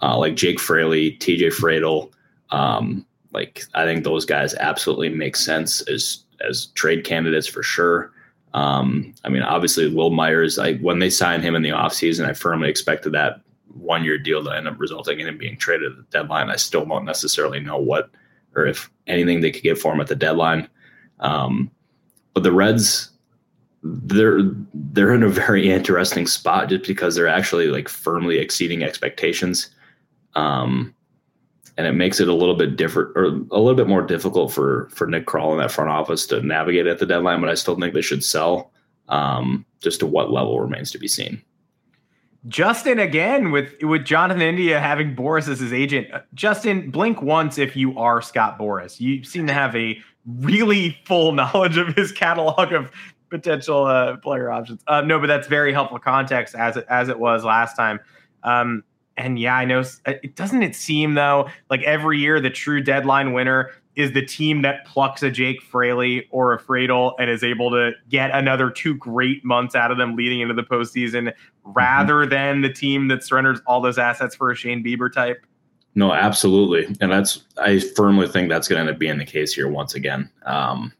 [0.01, 2.11] uh, like Jake Fraley, TJ Friedl,
[2.51, 8.11] um, like I think those guys absolutely make sense as as trade candidates for sure.
[8.53, 12.33] Um, I mean, obviously, Wil Myers, I, when they signed him in the offseason, I
[12.33, 15.97] firmly expected that one year deal to end up resulting in him being traded at
[15.97, 16.49] the deadline.
[16.49, 18.09] I still don't necessarily know what
[18.55, 20.67] or if anything they could get for him at the deadline.
[21.19, 21.69] Um,
[22.33, 23.11] but the Reds,
[23.83, 24.41] they're
[24.73, 29.69] they're in a very interesting spot just because they're actually like firmly exceeding expectations.
[30.35, 30.93] Um,
[31.79, 34.89] and it makes it a little bit different or a little bit more difficult for
[34.91, 37.39] for Nick Krall in that front office to navigate at the deadline.
[37.39, 38.71] But I still think they should sell.
[39.07, 41.41] Um, just to what level remains to be seen.
[42.47, 46.09] Justin again with with Jonathan India having Boras as his agent.
[46.33, 48.99] Justin, blink once if you are Scott Boras.
[48.99, 52.91] You seem to have a really full knowledge of his catalog of
[53.29, 54.81] potential uh, player options.
[54.85, 57.99] Uh, no, but that's very helpful context as it as it was last time.
[58.43, 58.83] Um,
[59.19, 59.81] and yeah, I know.
[60.05, 64.25] Uh, it doesn't it seem though like every year the true deadline winner is the
[64.25, 68.69] team that plucks a Jake Fraley or a Friedl and is able to get another
[68.69, 71.71] two great months out of them leading into the postseason, mm-hmm.
[71.73, 72.29] rather mm-hmm.
[72.29, 75.45] than the team that surrenders all those assets for a Shane Bieber type.
[75.95, 79.53] No, absolutely, and that's I firmly think that's going to end up being the case
[79.53, 80.29] here once again.
[80.45, 80.93] Um,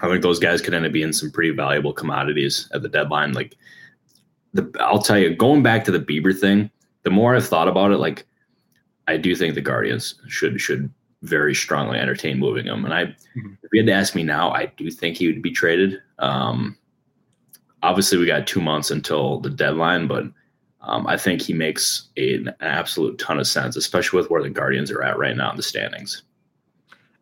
[0.00, 3.32] I think those guys could end up being some pretty valuable commodities at the deadline.
[3.32, 3.56] Like
[4.52, 6.70] the, I'll tell you, going back to the Bieber thing
[7.08, 8.26] the more I've thought about it, like
[9.06, 10.92] I do think the Guardians should should
[11.22, 12.84] very strongly entertain moving him.
[12.84, 13.54] And I, mm-hmm.
[13.62, 16.02] if you had to ask me now, I do think he would be traded.
[16.18, 16.76] Um,
[17.82, 20.24] obviously, we got two months until the deadline, but
[20.82, 24.50] um, I think he makes a, an absolute ton of sense, especially with where the
[24.50, 26.22] Guardians are at right now in the standings.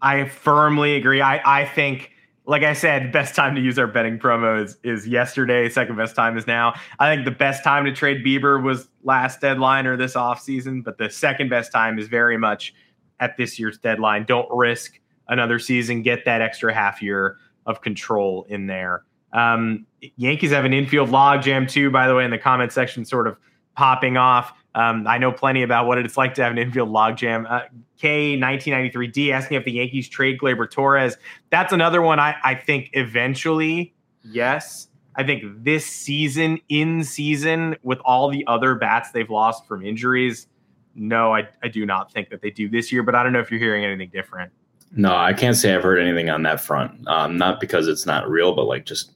[0.02, 1.20] I firmly agree.
[1.20, 2.10] I, I think
[2.46, 5.68] like I said, best time to use our betting promo is, is yesterday.
[5.68, 6.74] Second best time is now.
[6.98, 10.96] I think the best time to trade Bieber was last deadline or this offseason, but
[10.96, 12.72] the second best time is very much
[13.18, 14.24] at this year's deadline.
[14.26, 16.02] Don't risk another season.
[16.02, 19.02] Get that extra half year of control in there.
[19.32, 19.84] Um,
[20.16, 23.36] Yankees have an infield logjam too, by the way, in the comment section, sort of
[23.74, 24.52] popping off.
[24.76, 27.50] Um, I know plenty about what it's like to have an infield logjam.
[27.50, 27.62] Uh,
[28.00, 31.16] K1993D asking if the Yankees trade Gleyber Torres.
[31.48, 34.88] That's another one I, I think eventually, yes.
[35.14, 40.46] I think this season, in season, with all the other bats they've lost from injuries,
[40.94, 43.40] no, I, I do not think that they do this year, but I don't know
[43.40, 44.52] if you're hearing anything different.
[44.92, 47.08] No, I can't say I've heard anything on that front.
[47.08, 49.12] Um, not because it's not real, but like just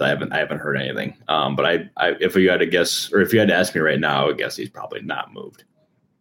[0.00, 1.16] I haven't I haven't heard anything.
[1.28, 3.74] Um, but I, I if you had to guess or if you had to ask
[3.74, 5.64] me right now, I would guess he's probably not moved.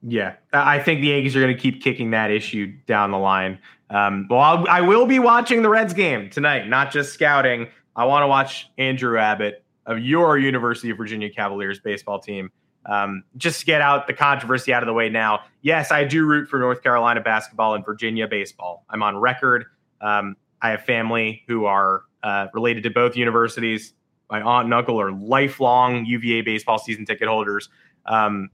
[0.06, 3.58] Yeah, I think the Yankees are going to keep kicking that issue down the line.
[3.90, 7.70] Um, well, I'll, I will be watching the Reds game tonight, not just scouting.
[7.96, 12.52] I want to watch Andrew Abbott of your University of Virginia Cavaliers baseball team.
[12.86, 15.42] Um, just to get out the controversy out of the way now.
[15.62, 18.84] Yes, I do root for North Carolina basketball and Virginia baseball.
[18.90, 19.66] I'm on record.
[20.02, 23.94] Um, I have family who are uh, related to both universities.
[24.30, 27.70] my aunt and uncle are lifelong UVA baseball season ticket holders.
[28.06, 28.50] Um,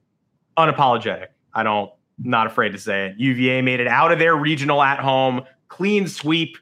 [0.57, 1.27] unapologetic.
[1.53, 3.17] I don't, not afraid to say it.
[3.17, 6.57] UVA made it out of their regional at home, clean sweep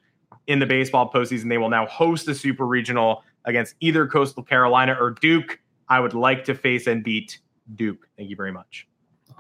[0.45, 1.49] in the baseball postseason.
[1.49, 5.59] They will now host a super regional against either Coastal Carolina or Duke.
[5.89, 7.39] I would like to face and beat
[7.75, 8.07] Duke.
[8.17, 8.87] Thank you very much.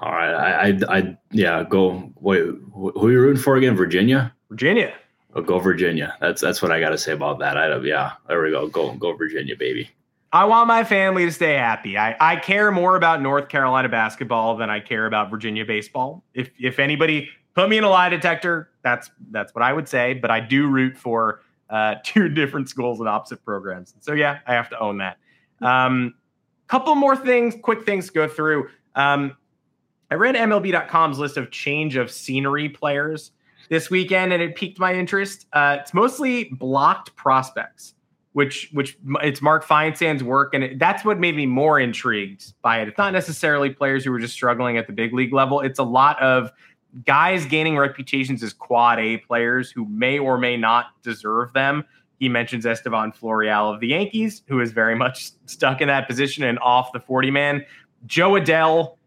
[0.01, 2.11] All right, I, I, I yeah, go.
[2.19, 3.75] Wait, who are you rooting for again?
[3.75, 4.33] Virginia.
[4.49, 4.93] Virginia.
[5.37, 6.17] Oh, go Virginia.
[6.19, 7.57] That's that's what I got to say about that.
[7.57, 8.67] I yeah, there we go.
[8.67, 9.91] Go go Virginia, baby.
[10.33, 11.95] I want my family to stay happy.
[11.97, 16.23] I, I care more about North Carolina basketball than I care about Virginia baseball.
[16.33, 20.15] If if anybody put me in a lie detector, that's that's what I would say.
[20.15, 23.93] But I do root for uh, two different schools and opposite programs.
[23.99, 25.17] So yeah, I have to own that.
[25.61, 26.15] Um,
[26.65, 28.69] couple more things, quick things to go through.
[28.95, 29.37] Um,
[30.09, 33.31] I read MLB.com's list of change of scenery players
[33.69, 35.45] this weekend, and it piqued my interest.
[35.53, 37.93] Uh, it's mostly blocked prospects,
[38.33, 42.81] which which it's Mark Feinsand's work, and it, that's what made me more intrigued by
[42.81, 42.87] it.
[42.87, 45.61] It's not necessarily players who were just struggling at the big league level.
[45.61, 46.51] It's a lot of
[47.05, 51.83] guys gaining reputations as quad A players who may or may not deserve them.
[52.19, 56.43] He mentions Estevan Florial of the Yankees, who is very much stuck in that position
[56.43, 57.65] and off the 40 man.
[58.05, 58.97] Jo Adell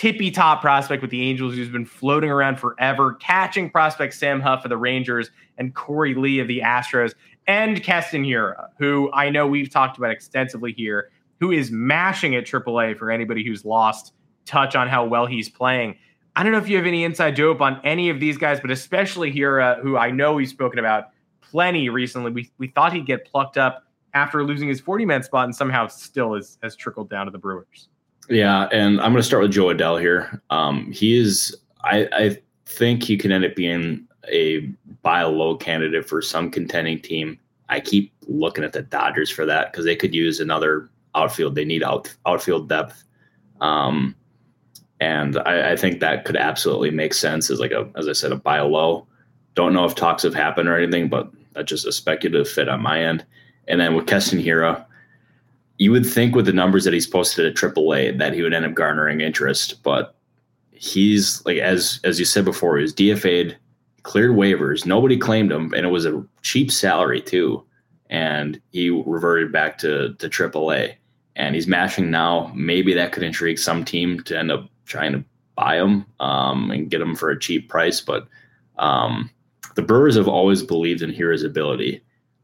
[0.00, 4.64] tippy top prospect with the Angels who's been floating around forever, catching prospect Sam Huff
[4.64, 7.12] of the Rangers and Korey Lee of the Astros,
[7.46, 12.96] and Hiura, who I know we've talked about extensively here, who is mashing at AAA
[12.96, 14.14] for anybody who's lost
[14.46, 15.98] touch on how well he's playing.
[16.34, 18.70] I don't know if you have any inside dope on any of these guys, but
[18.70, 21.08] especially Hiura, who I know we've spoken about
[21.42, 22.30] plenty recently.
[22.30, 23.84] We, we thought he'd get plucked up
[24.14, 27.38] after losing his 40 man spot and somehow still is, has trickled down to the
[27.38, 27.90] Brewers.
[28.28, 30.40] Yeah, and I'm going to start with Jo Adell here.
[30.50, 34.60] Um, he is, I, I think he can end up being a
[35.02, 37.38] buy low candidate for some contending team.
[37.68, 41.54] I keep looking at the Dodgers for that because they could use another outfield.
[41.54, 43.02] They need out outfield depth,
[43.60, 44.14] um,
[45.00, 48.32] and I, I, think that could absolutely make sense as like a, as I said,
[48.32, 49.06] a buy low.
[49.54, 52.82] Don't know if talks have happened or anything, but that's just a speculative fit on
[52.82, 53.24] my end.
[53.68, 54.84] And then with Keston Hiura,
[55.80, 58.66] you would think with the numbers that he's posted at AAA that he would end
[58.66, 60.14] up garnering interest, but
[60.72, 63.56] he's like as as you said before, he was DFA'd,
[64.02, 67.64] cleared waivers, nobody claimed him, and it was a cheap salary too.
[68.10, 70.96] And he reverted back to to AAA,
[71.34, 72.52] and he's mashing now.
[72.54, 75.24] Maybe that could intrigue some team to end up trying to
[75.56, 78.02] buy him um, and get him for a cheap price.
[78.02, 78.28] But
[78.78, 79.30] um,
[79.76, 82.02] the Brewers have always believed in Hiura's ability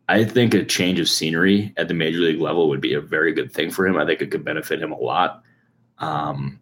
[0.09, 3.33] I think a change of scenery at the major league level would be a very
[3.33, 3.97] good thing for him.
[3.97, 5.42] I think it could benefit him a lot.
[5.99, 6.61] Um,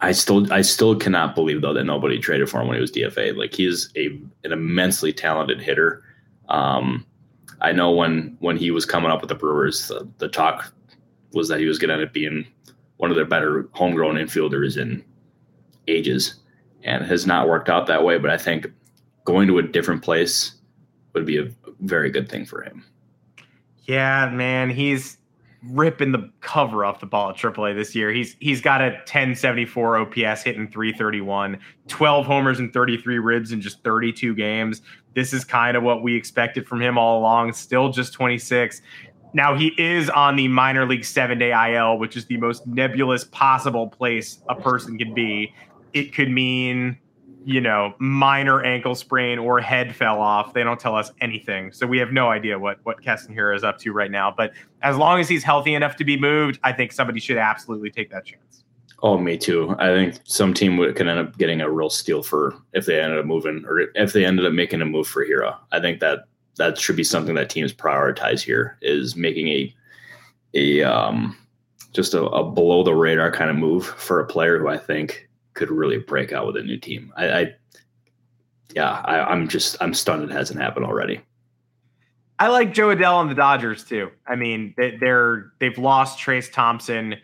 [0.00, 2.92] I still, I still cannot believe though that nobody traded for him when he was
[2.92, 3.36] DFA.
[3.36, 4.06] Like he's a
[4.44, 6.02] an immensely talented hitter.
[6.48, 7.06] Um,
[7.60, 10.72] I know when when he was coming up with the Brewers, the, the talk
[11.32, 12.46] was that he was going to end up being
[12.96, 15.04] one of their better homegrown infielders in
[15.86, 16.36] ages,
[16.82, 18.16] and has not worked out that way.
[18.16, 18.66] But I think
[19.24, 20.54] going to a different place
[21.12, 22.84] would be a very good thing for him.
[23.84, 25.18] Yeah, man, he's
[25.70, 28.12] ripping the cover off the ball at AAA this year.
[28.12, 31.58] He's he's got a 1074 OPS hitting 331,
[31.88, 34.82] 12 homers and 33 ribs in just 32 games.
[35.14, 37.52] This is kind of what we expected from him all along.
[37.52, 38.82] Still just 26.
[39.32, 43.88] Now he is on the minor league 7-day IL, which is the most nebulous possible
[43.88, 45.52] place a person could be.
[45.92, 46.98] It could mean
[47.44, 50.54] you know, minor ankle sprain or head fell off.
[50.54, 51.72] They don't tell us anything.
[51.72, 54.32] So we have no idea what what Keston is up to right now.
[54.34, 54.52] But
[54.82, 58.10] as long as he's healthy enough to be moved, I think somebody should absolutely take
[58.10, 58.64] that chance.
[59.02, 59.76] Oh, me too.
[59.78, 63.00] I think some team would, could end up getting a real steal for if they
[63.00, 65.58] ended up moving or if they ended up making a move for Hiura.
[65.72, 66.20] I think that
[66.56, 69.74] that should be something that teams prioritize here is making a
[70.54, 71.36] a um
[71.92, 75.28] just a, a below the radar kind of move for a player who I think
[75.54, 77.12] could really break out with a new team.
[77.16, 77.54] I, I
[78.74, 81.20] yeah, I, I'm just I'm stunned it hasn't happened already.
[82.38, 84.10] I like Jo Adell on the Dodgers too.
[84.26, 87.16] I mean, they, they're they've lost Trayce Thompson,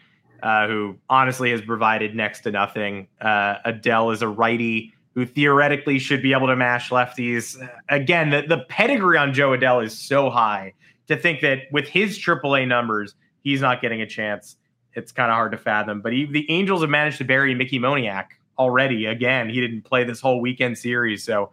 [0.43, 3.09] uh, who honestly has provided next to nothing.
[3.21, 7.57] Uh, Adell is a righty who theoretically should be able to mash lefties.
[7.89, 10.73] Again, the, the pedigree on Jo Adell is so high
[11.09, 14.57] to think that with his AAA numbers, he's not getting a chance
[14.95, 16.01] it's kind of hard to fathom.
[16.01, 18.27] But he, the Angels have managed to bury Mickey Moniak
[18.59, 19.07] already.
[19.07, 21.53] Again, he didn't play this whole weekend series, so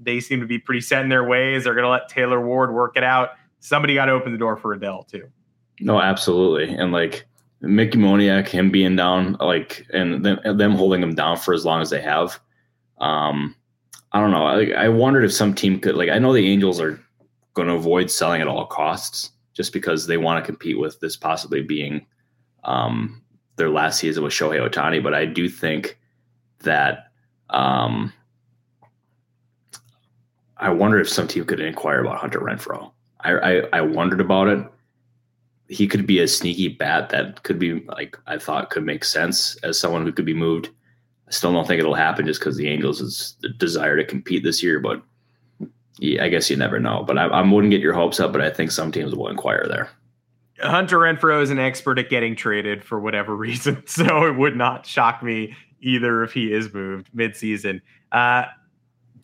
[0.00, 1.64] they seem to be pretty set in their ways.
[1.64, 3.30] They're going to let Taylor Ward work it out.
[3.60, 5.28] Somebody got to open the door for Adell too.
[5.80, 7.26] No, absolutely, and like
[7.60, 11.80] Mickey Moniak, him being down, like, and them, them holding him down for as long
[11.80, 12.40] as they have.
[12.98, 13.54] Um,
[14.12, 14.44] I don't know.
[14.44, 17.00] I, I wondered if some team could, like, I know the Angels are
[17.54, 21.16] going to avoid selling at all costs, just because they want to compete with this
[21.16, 22.04] possibly being
[22.64, 23.22] um,
[23.56, 25.02] their last season with Shohei Ohtani.
[25.02, 25.98] But I do think
[26.60, 27.12] that
[27.50, 28.12] um,
[30.56, 32.92] I wonder if some team could inquire about Hunter Renfroe.
[33.20, 34.64] I, I, I wondered about it.
[35.68, 39.56] He could be a sneaky bat that could be like I thought could make sense
[39.62, 40.68] as someone who could be moved.
[41.28, 44.44] I still don't think it'll happen just because the Angels is the desire to compete
[44.44, 45.02] this year, but
[45.98, 47.04] yeah, I guess you never know.
[47.06, 49.66] But I, I wouldn't get your hopes up, but I think some teams will inquire
[49.68, 49.88] there.
[50.62, 54.86] Hunter Renfroe is an expert at getting traded for whatever reason, so it would not
[54.86, 57.80] shock me either if he is moved midseason.
[58.12, 58.44] Uh,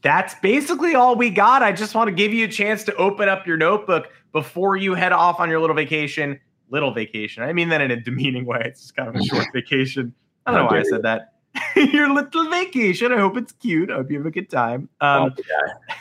[0.03, 1.63] that's basically all we got.
[1.63, 4.95] I just want to give you a chance to open up your notebook before you
[4.95, 6.39] head off on your little vacation.
[6.71, 7.43] Little vacation.
[7.43, 8.63] I mean that in a demeaning way.
[8.65, 10.13] It's just kind of a short vacation.
[10.47, 11.35] I don't know why I said that.
[11.93, 13.13] your little vacation.
[13.13, 13.91] I hope it's cute.
[13.91, 14.89] I hope you have a good time.
[15.01, 15.95] Um, oh, yeah.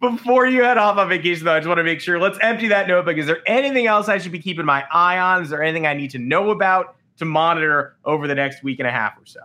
[0.00, 2.68] Before you head off on vacation, though, I just want to make sure let's empty
[2.68, 3.16] that notebook.
[3.16, 5.42] Is there anything else I should be keeping my eye on?
[5.42, 8.88] Is there anything I need to know about to monitor over the next week and
[8.88, 9.40] a half or so?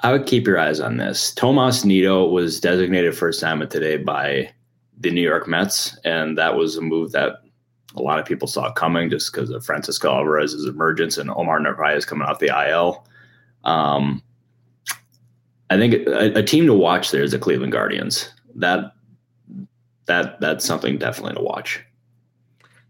[0.00, 1.32] I would keep your eyes on this.
[1.32, 4.50] Tomas Nido was designated for assignment today by
[4.98, 7.36] the New York Mets, and that was a move that
[7.96, 12.04] a lot of people saw coming just because of Francisco Alvarez's emergence and Omar Narvaez
[12.04, 13.06] coming off the IL.
[13.64, 14.22] Um,
[15.70, 18.28] I think a, a, team to watch there is the Cleveland Guardians.
[18.54, 18.92] That
[20.06, 21.84] that that's something definitely to watch.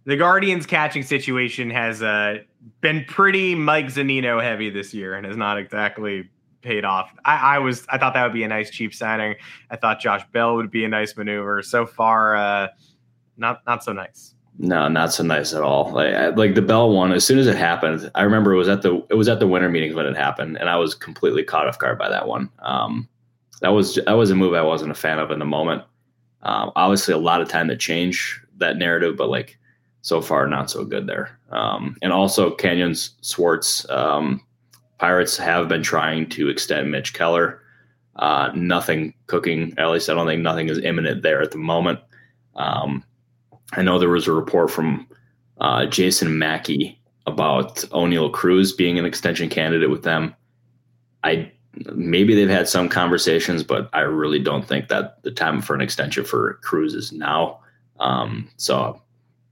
[0.05, 2.39] The Guardians catching situation has uh,
[2.81, 6.29] been pretty Mike Zunino heavy this year and has not exactly
[6.61, 7.15] paid off.
[7.25, 9.37] I, I, was I thought that would be a nice cheap signing.
[9.71, 11.63] I thought Josh Bell would be a nice maneuver.
[11.63, 12.69] So far, uh,
[13.37, 14.35] not not so nice.
[14.59, 15.91] No, not so nice at all.
[15.91, 18.83] Like like the Bell one, as soon as it happened, I remember it was at
[18.83, 21.67] the it was at the winter meetings when it happened, and I was completely caught
[21.67, 22.51] off guard by that one.
[22.61, 23.09] Um,
[23.61, 25.83] that was that was a move I wasn't a fan of in the moment.
[26.45, 29.59] Um, obviously, a lot of time to change that narrative, but like
[30.03, 31.39] so far, not so good there.
[31.51, 34.45] Um, and also, Canyons Swartz um,
[34.99, 37.61] Pirates have been trying to extend Mitch Keller.
[38.17, 39.75] Uh, nothing cooking.
[39.77, 41.99] At least I don't think nothing is imminent there at the moment.
[42.55, 43.05] Um,
[43.73, 45.07] I know there was a report from
[45.61, 50.35] uh, Jason Mackey about Oneil Cruz being an extension candidate with them.
[51.25, 51.51] I
[51.95, 55.81] maybe they've had some conversations, but I really don't think that the time for an
[55.81, 57.61] extension for Cruz is now.
[58.01, 59.01] Um, so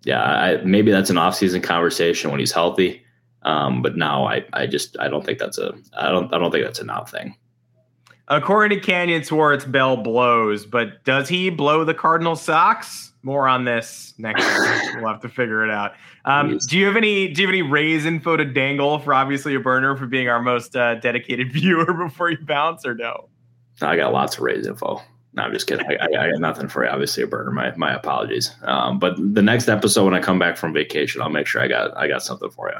[0.04, 3.02] yeah, I, maybe that's an offseason conversation when he's healthy.
[3.42, 6.50] Um, but now I, I just I don't think that's a I don't I don't
[6.50, 7.36] think that's a now thing.
[8.28, 13.11] According to Canyon Swartz, Bell blows, but does he blow the Cardinal socks?
[13.24, 14.94] More on this next week.
[14.96, 15.92] we'll have to figure it out.
[16.24, 19.54] Um, do you have any Do you have any Rays info to dangle for obviously
[19.54, 23.28] a burner for being our most uh, dedicated viewer before you bounce or no?
[23.80, 25.00] I got lots of Rays info.
[25.34, 25.86] No, I'm just kidding.
[25.86, 26.90] I, I, I, got nothing for you.
[26.90, 27.50] Obviously, a burner.
[27.50, 28.54] My my apologies.
[28.62, 31.68] Um, but the next episode when I come back from vacation, I'll make sure I
[31.68, 32.78] got I got something for you.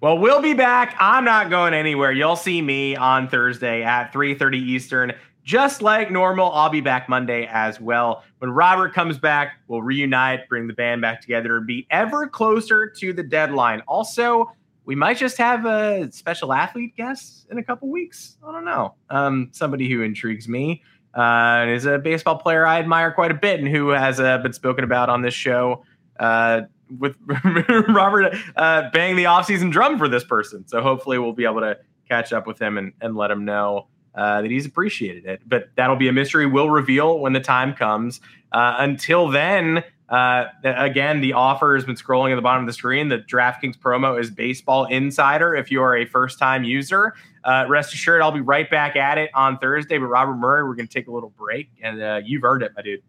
[0.00, 0.94] Well, we'll be back.
[1.00, 2.12] I'm not going anywhere.
[2.12, 5.12] You'll see me on Thursday at 3:30 Eastern.
[5.42, 8.22] Just like normal, I'll be back Monday as well.
[8.38, 12.88] When Robert comes back, we'll reunite, bring the band back together, and be ever closer
[12.88, 13.82] to the deadline.
[13.88, 14.52] Also,
[14.84, 18.36] we might just have a special athlete guest in a couple weeks.
[18.46, 18.94] I don't know.
[19.10, 20.82] Um, somebody who intrigues me
[21.14, 24.52] uh, is a baseball player I admire quite a bit and who has uh, been
[24.52, 25.84] spoken about on this show.
[26.18, 26.62] Uh,
[26.98, 27.16] with
[27.88, 30.66] Robert uh, bang the offseason drum for this person.
[30.66, 31.76] So hopefully we'll be able to
[32.08, 35.40] catch up with him and, and let him know uh, that he's appreciated it.
[35.46, 38.20] But that'll be a mystery we'll reveal when the time comes.
[38.50, 42.72] Uh, until then, uh, again, the offer has been scrolling at the bottom of the
[42.72, 43.08] screen.
[43.08, 45.54] The DraftKings promo is Baseball Insider.
[45.54, 47.14] If you are a first time user,
[47.44, 49.98] uh, rest assured, I'll be right back at it on Thursday.
[49.98, 52.72] But Robert Murray, we're going to take a little break, and uh, you've earned it,
[52.74, 53.02] my dude.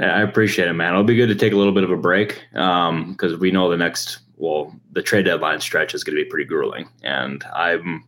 [0.00, 0.92] I appreciate it, man.
[0.92, 3.70] It'll be good to take a little bit of a break because um, we know
[3.70, 8.04] the next, well, the trade deadline stretch is going to be pretty grueling, and I'm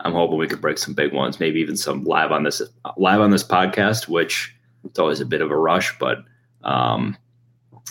[0.00, 2.62] I'm hoping we could break some big ones, maybe even some live on this
[2.96, 6.24] live on this podcast, which it's always a bit of a rush, but
[6.62, 7.16] um,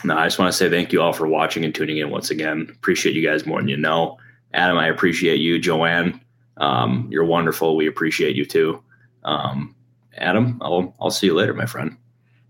[0.03, 2.29] no, I just want to say thank you all for watching and tuning in once
[2.29, 2.67] again.
[2.69, 4.17] Appreciate you guys more than you know.
[4.53, 5.59] Adam, I appreciate you.
[5.59, 6.21] Joanne,
[6.57, 7.75] um, you're wonderful.
[7.75, 8.83] We appreciate you too.
[9.23, 9.75] Um,
[10.17, 11.97] Adam, I'll I'll see you later, my friend.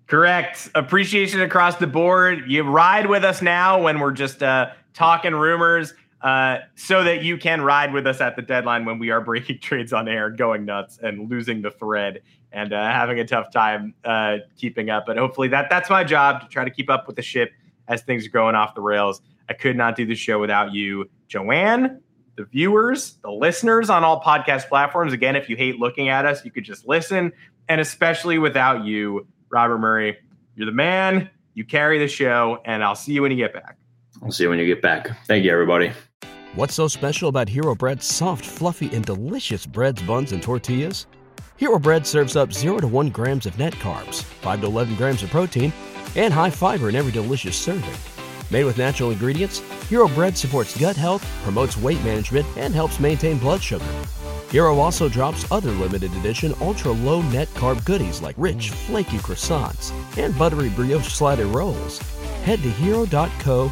[0.07, 0.69] Correct.
[0.75, 2.43] Appreciation across the board.
[2.47, 7.37] You ride with us now when we're just uh, talking rumors, uh, so that you
[7.37, 10.65] can ride with us at the deadline when we are breaking trades on air, going
[10.65, 15.05] nuts and losing the thread and uh, having a tough time uh, keeping up.
[15.05, 17.51] But hopefully that that's my job to try to keep up with the ship
[17.87, 19.21] as things are going off the rails.
[19.49, 22.01] I could not do the show without you, Joanne,
[22.35, 25.13] the viewers, the listeners on all podcast platforms.
[25.13, 27.31] Again, if you hate looking at us, you could just listen.
[27.69, 30.17] And especially without you, Robert Murray,
[30.55, 31.29] you're the man.
[31.53, 33.77] You carry the show, and I'll see you when you get back.
[34.25, 35.07] I'll see you when you get back.
[35.27, 35.91] Thank you, everybody.
[36.55, 41.05] What's so special about Hero Bread's soft, fluffy, and delicious breads, buns, and tortillas?
[41.57, 45.21] Hero Bread serves up 0 to 1 grams of net carbs, 5 to 11 grams
[45.21, 45.71] of protein,
[46.15, 47.93] and high fiber in every delicious serving.
[48.49, 49.59] Made with natural ingredients,
[49.89, 53.85] Hero Bread supports gut health, promotes weight management, and helps maintain blood sugar.
[54.49, 59.91] Hero also drops other limited edition ultra low net carb goodies like rich, flaky croissants
[60.17, 61.99] and buttery brioche slider rolls.
[62.43, 63.71] Head to hero.co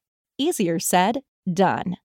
[0.41, 1.21] Easier said,
[1.53, 1.97] done.